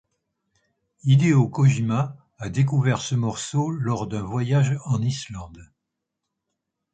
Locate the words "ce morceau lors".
3.03-4.07